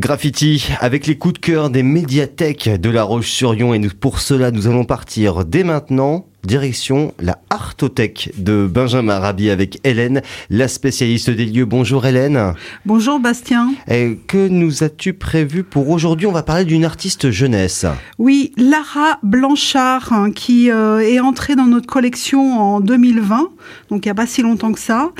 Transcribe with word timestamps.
Graffiti 0.00 0.66
avec 0.80 1.06
les 1.06 1.18
coups 1.18 1.34
de 1.34 1.38
cœur 1.40 1.68
des 1.68 1.82
médiathèques 1.82 2.70
de 2.70 2.88
La 2.88 3.02
Roche-sur-Yon 3.02 3.74
et 3.74 3.80
pour 3.90 4.20
cela 4.20 4.50
nous 4.50 4.66
allons 4.66 4.86
partir 4.86 5.44
dès 5.44 5.62
maintenant 5.62 6.24
direction 6.42 7.12
la 7.20 7.36
Artothèque 7.50 8.32
de 8.38 8.66
Benjamin 8.66 9.18
Rabi 9.18 9.50
avec 9.50 9.78
Hélène, 9.84 10.22
la 10.48 10.68
spécialiste 10.68 11.28
des 11.28 11.44
lieux. 11.44 11.66
Bonjour 11.66 12.06
Hélène. 12.06 12.54
Bonjour 12.86 13.20
Bastien. 13.20 13.74
Et 13.88 14.18
que 14.26 14.48
nous 14.48 14.82
as-tu 14.82 15.12
prévu 15.12 15.64
pour 15.64 15.90
aujourd'hui? 15.90 16.26
On 16.26 16.32
va 16.32 16.42
parler 16.42 16.64
d'une 16.64 16.86
artiste 16.86 17.30
jeunesse. 17.30 17.84
Oui, 18.16 18.52
Lara 18.56 19.18
Blanchard 19.22 20.14
hein, 20.14 20.30
qui 20.30 20.70
euh, 20.70 21.00
est 21.00 21.20
entrée 21.20 21.56
dans 21.56 21.66
notre 21.66 21.86
collection 21.86 22.58
en 22.58 22.80
2020, 22.80 23.50
donc 23.90 24.06
il 24.06 24.08
n'y 24.08 24.12
a 24.12 24.14
pas 24.14 24.26
si 24.26 24.40
longtemps 24.40 24.72
que 24.72 24.80
ça. 24.80 25.10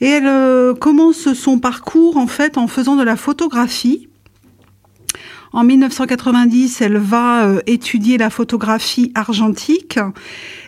Et 0.00 0.06
elle 0.06 0.26
euh, 0.26 0.72
commence 0.72 1.34
son 1.34 1.58
parcours 1.58 2.16
en 2.16 2.26
fait 2.26 2.56
en 2.56 2.68
faisant 2.68 2.96
de 2.96 3.02
la 3.02 3.16
photographie. 3.16 4.08
En 5.54 5.62
1990, 5.62 6.80
elle 6.80 6.96
va 6.96 7.44
euh, 7.44 7.60
étudier 7.66 8.18
la 8.18 8.28
photographie 8.28 9.12
argentique 9.14 10.00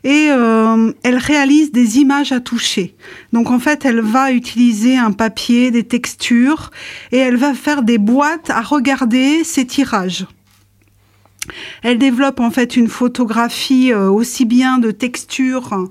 et 0.05 0.29
euh, 0.31 0.93
elle 1.03 1.17
réalise 1.17 1.73
des 1.73 1.99
images 1.99 2.31
à 2.31 2.39
toucher. 2.39 2.95
Donc 3.33 3.51
en 3.51 3.59
fait, 3.59 3.85
elle 3.85 4.01
va 4.01 4.31
utiliser 4.31 4.97
un 4.97 5.11
papier, 5.11 5.73
des 5.73 5.83
textures 5.83 6.71
et 7.11 7.17
elle 7.17 7.35
va 7.35 7.53
faire 7.53 7.83
des 7.83 7.99
boîtes 7.99 8.49
à 8.49 8.61
regarder 8.61 9.43
ses 9.43 9.67
tirages. 9.67 10.25
Elle 11.83 11.99
développe 11.99 12.39
en 12.39 12.53
fait 12.53 12.77
une 12.77 12.89
photographie 12.89 13.93
aussi 13.93 14.45
bien 14.45 14.79
de 14.79 14.93
texture, 14.93 15.89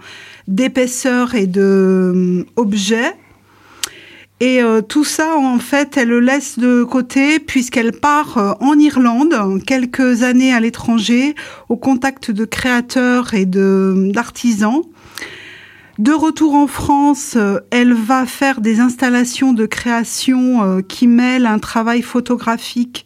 d'épaisseur 0.48 1.36
et 1.36 1.48
de 1.48 2.45
objets 2.55 3.14
et 4.41 4.62
euh, 4.62 4.81
tout 4.81 5.05
ça, 5.05 5.38
en 5.38 5.59
fait, 5.59 5.95
elle 5.95 6.09
le 6.09 6.20
laisse 6.20 6.59
de 6.59 6.84
côté 6.84 7.39
puisqu'elle 7.39 7.94
part 7.94 8.38
euh, 8.38 8.52
en 8.59 8.77
Irlande, 8.77 9.34
quelques 9.66 10.23
années 10.23 10.53
à 10.53 10.59
l'étranger, 10.59 11.35
au 11.69 11.77
contact 11.77 12.31
de 12.31 12.44
créateurs 12.44 13.33
et 13.33 13.45
d'artisans. 13.45 14.81
De 16.00 16.11
retour 16.11 16.53
en 16.55 16.67
France, 16.67 17.36
euh, 17.38 17.59
elle 17.72 17.94
va 17.94 18.25
faire 18.25 18.59
des 18.59 18.81
installations 18.81 19.53
de 19.53 19.66
création 19.66 20.81
qui 20.81 21.08
mêlent 21.08 21.45
un 21.45 21.59
travail 21.59 22.02
photographique, 22.02 23.05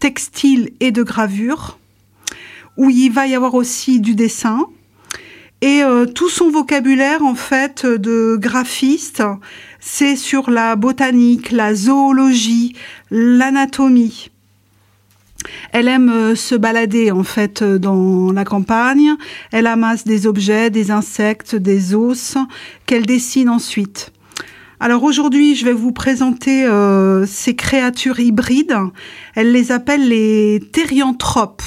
textile 0.00 0.72
et 0.80 0.90
de 0.90 1.04
gravure, 1.04 1.78
où 2.76 2.90
il 2.90 3.10
va 3.10 3.28
y 3.28 3.36
avoir 3.36 3.54
aussi 3.54 4.00
du 4.00 4.16
dessin. 4.16 4.66
Et 5.66 5.80
tout 6.14 6.28
son 6.28 6.50
vocabulaire, 6.50 7.22
en 7.22 7.34
fait, 7.34 7.86
de 7.86 8.36
graphiste, 8.38 9.22
c'est 9.80 10.14
sur 10.14 10.50
la 10.50 10.76
botanique, 10.76 11.52
la 11.52 11.74
zoologie, 11.74 12.76
l'anatomie. 13.10 14.30
Elle 15.72 15.88
aime 15.88 16.10
euh, 16.10 16.34
se 16.34 16.54
balader 16.54 17.10
en 17.10 17.24
fait 17.24 17.62
euh, 17.62 17.78
dans 17.78 18.32
la 18.32 18.44
campagne. 18.44 19.14
Elle 19.52 19.66
amasse 19.66 20.04
des 20.04 20.26
objets, 20.26 20.70
des 20.70 20.90
insectes, 20.90 21.54
des 21.54 21.94
os 21.94 22.36
qu'elle 22.86 23.06
dessine 23.06 23.48
ensuite. 23.48 24.12
Alors 24.80 25.02
aujourd'hui, 25.02 25.54
je 25.54 25.64
vais 25.64 25.72
vous 25.72 25.92
présenter 25.92 26.64
euh, 26.64 27.26
ces 27.26 27.54
créatures 27.54 28.20
hybrides. 28.20 28.76
Elle 29.34 29.52
les 29.52 29.72
appelle 29.72 30.08
les 30.08 30.60
thérianthropes. 30.72 31.62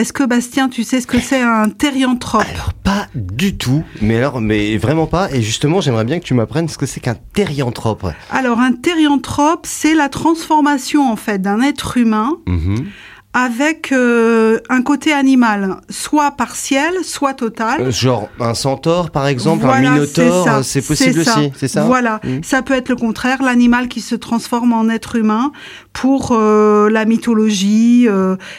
Est-ce 0.00 0.14
que 0.14 0.22
Bastien, 0.22 0.70
tu 0.70 0.82
sais 0.82 1.02
ce 1.02 1.06
que 1.06 1.20
c'est 1.20 1.42
un 1.42 1.68
thérianthrope 1.68 2.46
Alors 2.54 2.72
pas 2.72 3.06
du 3.14 3.58
tout, 3.58 3.84
mais 4.00 4.16
alors 4.16 4.40
mais 4.40 4.78
vraiment 4.78 5.06
pas. 5.06 5.30
Et 5.30 5.42
justement, 5.42 5.82
j'aimerais 5.82 6.06
bien 6.06 6.18
que 6.18 6.24
tu 6.24 6.32
m'apprennes 6.32 6.70
ce 6.70 6.78
que 6.78 6.86
c'est 6.86 7.00
qu'un 7.00 7.16
thérianthrope. 7.34 8.06
Alors 8.30 8.60
un 8.60 8.72
thérianthrope, 8.72 9.66
c'est 9.66 9.92
la 9.92 10.08
transformation 10.08 11.12
en 11.12 11.16
fait 11.16 11.42
d'un 11.42 11.60
être 11.60 11.98
humain. 11.98 12.38
Mhm 12.46 12.86
avec 13.32 13.92
euh, 13.92 14.58
un 14.68 14.82
côté 14.82 15.12
animal, 15.12 15.76
soit 15.88 16.32
partiel, 16.32 16.92
soit 17.04 17.34
total. 17.34 17.80
Euh, 17.80 17.90
genre 17.90 18.28
un 18.40 18.54
centaure, 18.54 19.10
par 19.10 19.26
exemple, 19.28 19.66
un 19.66 19.80
minotaure, 19.80 20.48
euh, 20.48 20.62
c'est 20.62 20.82
possible 20.82 21.20
aussi, 21.20 21.52
c'est 21.56 21.68
ça 21.68 21.84
Voilà, 21.84 22.20
hmm. 22.24 22.42
ça 22.42 22.62
peut 22.62 22.74
être 22.74 22.88
le 22.88 22.96
contraire, 22.96 23.42
l'animal 23.42 23.88
qui 23.88 24.00
se 24.00 24.16
transforme 24.16 24.72
en 24.72 24.88
être 24.88 25.16
humain 25.16 25.52
pour 25.92 26.36
la 26.36 27.04
mythologie, 27.04 28.08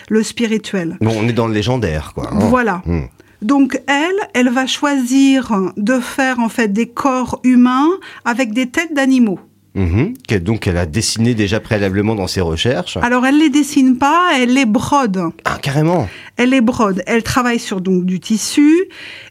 le 0.10 0.24
spirituel. 0.24 0.98
Bon, 1.02 1.14
on 1.18 1.28
est 1.28 1.34
dans 1.34 1.48
le 1.48 1.54
légendaire, 1.54 2.14
quoi. 2.14 2.30
Hein. 2.32 2.40
Voilà. 2.40 2.82
Hmm. 2.86 3.04
Donc 3.42 3.82
elle, 3.88 4.30
elle 4.34 4.50
va 4.50 4.68
choisir 4.68 5.52
de 5.76 6.00
faire 6.00 6.40
en 6.40 6.50
fait 6.50 6.68
des 6.68 6.88
corps 6.88 7.40
humains 7.44 7.90
avec 8.24 8.54
des 8.54 8.70
têtes 8.70 8.94
d'animaux. 8.94 9.40
Mhm. 9.74 10.14
donc 10.42 10.68
elle 10.68 10.78
a 10.78 10.86
dessiné 10.86 11.34
déjà 11.34 11.62
préalablement 11.62 12.16
dans 12.16 12.28
ses 12.28 12.42
recherches. 12.42 12.98
Alors 12.98 13.26
elle 13.26 13.38
les 13.38 13.50
dessine 13.50 13.98
pas, 13.98 14.32
elle 14.36 14.54
les 14.54 14.66
brode. 14.66 15.22
Ah 15.46 15.58
carrément. 15.62 16.10
Elle 16.36 16.50
les 16.50 16.62
brode. 16.62 17.04
Elle 17.08 17.24
travaille 17.24 17.60
sur 17.60 17.80
donc 17.80 18.06
du 18.06 18.20
tissu 18.20 18.86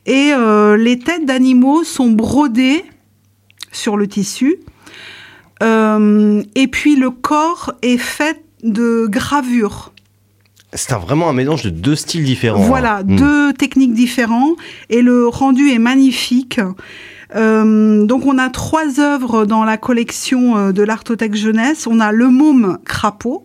et 0.07 0.33
euh, 0.33 0.77
les 0.79 0.99
têtes 0.99 1.27
d'animaux 1.27 1.85
sont 1.85 2.11
brodées 2.11 2.85
sur 3.71 3.97
le 3.97 4.07
tissu. 4.07 4.57
Euh, 5.63 6.43
et 6.55 6.69
puis 6.69 6.97
le 6.97 7.11
corps 7.11 7.75
est 7.83 7.99
fait 7.99 8.43
de 8.63 9.07
gravures. 9.09 9.93
C'est 10.73 10.93
vraiment 10.95 11.29
un 11.29 11.33
mélange 11.33 11.65
de 11.65 11.71
deux 11.71 11.97
styles 11.97 12.25
différents. 12.25 12.61
Voilà, 12.61 13.03
hmm. 13.03 13.17
deux 13.17 13.53
techniques 13.53 13.95
différentes 13.95 14.57
et 14.89 15.03
le 15.03 15.27
rendu 15.27 15.71
est 15.71 15.79
magnifique. 15.79 16.61
Euh, 17.35 18.05
donc 18.07 18.27
on 18.27 18.39
a 18.39 18.51
trois 18.51 19.01
œuvres 19.01 19.47
dans 19.47 19.65
la 19.65 19.77
collection 19.77 20.57
euh, 20.57 20.73
de 20.73 20.83
l'Artothèque 20.83 21.35
Jeunesse. 21.35 21.87
On 21.87 22.01
a 22.01 22.13
Le 22.13 22.29
Môme 22.29 22.79
Crapaud, 22.85 23.45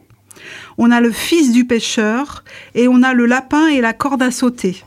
on 0.78 0.92
a 0.92 1.02
Le 1.02 1.12
Fils 1.12 1.52
du 1.52 1.66
Pêcheur 1.66 2.44
et 2.74 2.88
on 2.88 3.04
a 3.04 3.14
Le 3.14 3.26
Lapin 3.26 3.68
et 3.68 3.82
la 3.82 3.94
corde 3.94 4.22
à 4.22 4.32
sauter. 4.32 4.84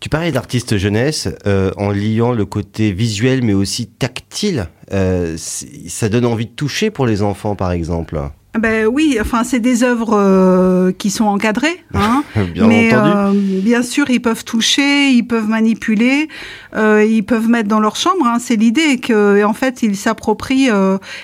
Tu 0.00 0.08
parlais 0.08 0.32
d'artiste 0.32 0.76
jeunesse 0.76 1.28
euh, 1.46 1.70
en 1.76 1.90
liant 1.90 2.32
le 2.32 2.44
côté 2.44 2.92
visuel 2.92 3.42
mais 3.42 3.54
aussi 3.54 3.86
tactile. 3.86 4.68
ça 4.90 6.08
donne 6.08 6.24
envie 6.24 6.46
de 6.46 6.52
toucher 6.52 6.90
pour 6.90 7.06
les 7.06 7.22
enfants 7.22 7.56
par 7.56 7.72
exemple. 7.72 8.20
Ben 8.58 8.86
oui, 8.86 9.18
enfin 9.20 9.44
c'est 9.44 9.60
des 9.60 9.82
œuvres 9.82 10.16
euh, 10.16 10.92
qui 10.92 11.10
sont 11.10 11.24
encadrées, 11.24 11.84
hein, 11.94 12.24
bien 12.54 12.66
mais 12.66 12.90
euh, 12.92 13.32
bien 13.34 13.82
sûr 13.82 14.10
ils 14.10 14.20
peuvent 14.20 14.44
toucher, 14.44 15.10
ils 15.10 15.22
peuvent 15.22 15.48
manipuler, 15.48 16.28
euh, 16.76 17.04
ils 17.04 17.22
peuvent 17.22 17.48
mettre 17.48 17.68
dans 17.68 17.80
leur 17.80 17.96
chambre. 17.96 18.26
Hein, 18.26 18.38
c'est 18.40 18.56
l'idée 18.56 18.98
que 18.98 19.44
en 19.44 19.52
fait 19.52 19.82
ils 19.82 19.96
s'approprient 19.96 20.70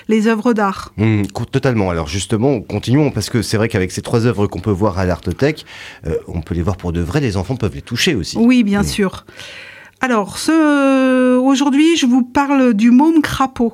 les 0.07 0.27
œuvres 0.27 0.53
d'art. 0.53 0.93
Mmh, 0.97 1.23
totalement. 1.51 1.89
Alors 1.89 2.07
justement, 2.07 2.61
continuons 2.61 3.11
parce 3.11 3.29
que 3.29 3.41
c'est 3.41 3.57
vrai 3.57 3.69
qu'avec 3.69 3.91
ces 3.91 4.01
trois 4.01 4.25
œuvres 4.25 4.47
qu'on 4.47 4.59
peut 4.59 4.71
voir 4.71 4.97
à 4.97 5.05
l'Artothèque, 5.05 5.65
on 6.27 6.41
peut 6.41 6.55
les 6.55 6.61
voir 6.61 6.77
pour 6.77 6.93
de 6.93 7.01
vrai. 7.01 7.19
Les 7.19 7.37
enfants 7.37 7.55
peuvent 7.55 7.75
les 7.75 7.81
toucher 7.81 8.15
aussi. 8.15 8.37
Oui, 8.37 8.63
bien 8.63 8.81
mmh. 8.81 8.85
sûr. 8.85 9.25
Alors 10.01 10.37
ce... 10.37 11.37
aujourd'hui, 11.37 11.97
je 11.97 12.05
vous 12.05 12.23
parle 12.23 12.73
du 12.73 12.91
môme 12.91 13.21
crapaud. 13.21 13.73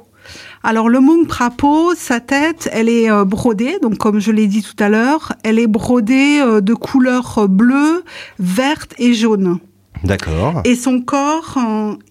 Alors 0.64 0.90
le 0.90 1.00
Mung 1.00 1.26
Prapo, 1.26 1.96
sa 1.96 2.20
tête, 2.20 2.70
elle 2.72 2.88
est 2.88 3.10
euh, 3.10 3.26
brodée, 3.26 3.80
donc 3.82 3.98
comme 3.98 4.20
je 4.20 4.32
l'ai 4.32 4.46
dit 4.46 4.62
tout 4.62 4.76
à 4.82 4.90
l'heure, 4.90 5.34
elle 5.44 5.58
est 5.58 5.66
brodée 5.66 6.40
euh, 6.40 6.62
de 6.62 6.76
couleurs 6.76 7.48
bleues, 7.50 8.04
vertes 8.38 8.94
et 9.00 9.16
jaunes. 9.16 9.58
D'accord. 10.04 10.62
Et 10.64 10.76
son 10.76 11.02
corps 11.02 11.58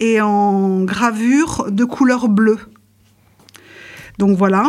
est 0.00 0.20
en 0.20 0.82
gravure 0.82 1.66
de 1.70 1.84
couleur 1.84 2.28
bleue. 2.28 2.58
Donc 4.18 4.36
voilà. 4.36 4.64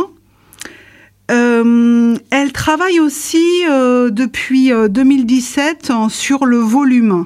Euh, 1.29 2.17
elle 2.29 2.51
travaille 2.51 2.99
aussi 2.99 3.63
depuis 3.67 4.71
2017 4.89 5.91
sur 6.09 6.45
le 6.45 6.57
volume 6.57 7.25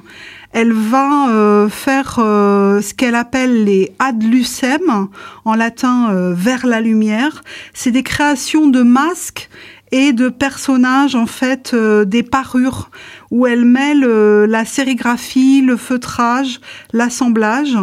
elle 0.56 0.72
va 0.72 1.28
euh, 1.28 1.68
faire 1.68 2.16
euh, 2.18 2.80
ce 2.80 2.94
qu'elle 2.94 3.14
appelle 3.14 3.64
les 3.64 3.92
ad 3.98 4.22
lucem, 4.22 5.08
en 5.44 5.54
latin 5.54 6.08
euh, 6.10 6.32
vers 6.34 6.66
la 6.66 6.80
lumière. 6.80 7.42
C'est 7.74 7.90
des 7.90 8.02
créations 8.02 8.66
de 8.66 8.80
masques 8.80 9.50
et 9.92 10.12
de 10.12 10.28
personnages 10.28 11.14
en 11.14 11.26
fait 11.26 11.74
des 11.74 12.22
parures 12.22 12.90
où 13.30 13.46
elle 13.46 13.64
mêle 13.64 14.00
la 14.00 14.64
sérigraphie, 14.64 15.62
le 15.62 15.76
feutrage, 15.76 16.60
l'assemblage 16.92 17.76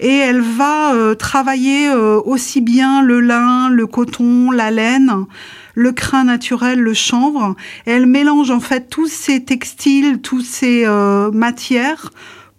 et 0.00 0.16
elle 0.16 0.40
va 0.40 0.92
travailler 1.18 1.90
aussi 1.92 2.60
bien 2.60 3.02
le 3.02 3.20
lin, 3.20 3.70
le 3.70 3.86
coton, 3.86 4.50
la 4.50 4.70
laine 4.70 5.26
le 5.74 5.92
crin 5.92 6.24
naturel, 6.24 6.80
le 6.80 6.94
chanvre. 6.94 7.56
Elle 7.86 8.06
mélange 8.06 8.50
en 8.50 8.60
fait 8.60 8.88
tous 8.90 9.08
ces 9.08 9.44
textiles, 9.44 10.20
toutes 10.20 10.44
ces 10.44 10.84
euh, 10.86 11.30
matières 11.30 12.10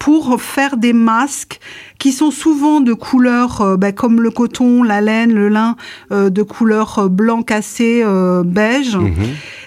pour 0.01 0.41
faire 0.41 0.77
des 0.77 0.93
masques 0.93 1.59
qui 1.99 2.11
sont 2.11 2.31
souvent 2.31 2.81
de 2.81 2.93
couleurs 2.93 3.61
euh, 3.61 3.77
ben, 3.77 3.93
comme 3.93 4.19
le 4.19 4.31
coton, 4.31 4.81
la 4.81 4.99
laine, 4.99 5.31
le 5.31 5.47
lin, 5.47 5.75
euh, 6.11 6.31
de 6.31 6.41
couleur 6.41 7.07
blanc 7.07 7.43
cassé, 7.43 8.03
beige. 8.43 8.95
Mhm. 8.95 9.13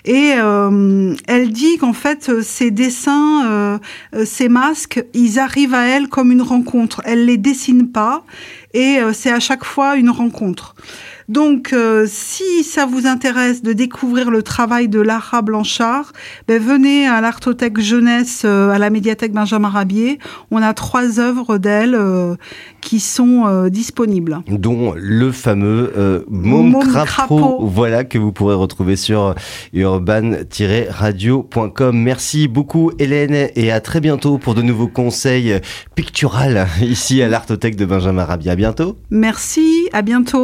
Et 0.05 0.33
elle 1.27 1.51
dit 1.51 1.79
qu'en 1.79 1.95
fait, 1.95 2.43
ces 2.43 2.71
dessins, 2.71 3.81
ces 4.25 4.49
masques, 4.49 5.03
ils 5.15 5.39
arrivent 5.39 5.75
à 5.75 5.87
elle 5.87 6.09
comme 6.09 6.31
une 6.31 6.43
rencontre. 6.43 7.01
Elle 7.05 7.25
les 7.25 7.39
dessine 7.39 7.91
pas 7.91 8.25
et 8.75 8.99
c'est 9.13 9.33
à 9.33 9.41
chaque 9.41 9.65
fois 9.65 9.97
une 9.97 10.11
rencontre. 10.11 10.75
Donc, 11.29 11.73
euh, 11.73 12.05
si 12.07 12.65
ça 12.65 12.85
vous 12.87 13.07
intéresse 13.07 13.63
de 13.63 13.73
découvrir 13.73 14.31
le 14.31 14.43
travail 14.43 14.89
de 14.89 15.01
Lara 15.01 15.41
Blanchard, 15.41 16.13
ben, 16.49 16.61
venez 16.61 17.07
à 17.07 17.21
l'Artothèque 17.21 17.81
Jeunesse, 17.81 18.43
euh, 18.45 18.71
à 18.71 18.79
la 18.79 18.91
médiathèque 18.91 19.33
Benjamin 19.33 19.69
Rabier. 19.69 20.19
On 20.51 20.61
a 20.61 20.75
trois 20.75 21.21
œuvres 21.21 21.57
d'elle 21.57 21.95
euh, 21.95 22.35
qui 22.81 23.01
sont 23.01 23.69
disponibles. 23.69 24.41
Dont 24.49 24.95
le 24.97 25.33
fameux 25.33 26.25
Môme, 26.29 26.79
Crapaud, 26.81 27.67
voilà, 27.67 28.05
que 28.05 28.19
vous 28.19 28.33
pourrez 28.33 28.55
retrouver 28.55 28.97
sur 28.97 29.35
urban-radio.com. 29.95 31.97
Merci 31.97 32.49
beaucoup 32.49 32.91
Hélène 32.99 33.51
et 33.55 33.71
à 33.71 33.81
très 33.81 34.01
bientôt 34.01 34.39
pour 34.39 34.55
de 34.55 34.63
nouveaux 34.63 34.89
conseils 34.89 35.61
picturales 35.95 36.67
ici 36.83 37.23
à 37.23 37.29
l'Artothèque 37.29 37.77
de 37.77 37.85
Benjamin 37.85 38.25
Rabier. 38.25 38.51
À 38.51 38.57
bientôt. 38.57 38.97
Merci, 39.11 39.89
à 39.93 40.03
bientôt. 40.03 40.43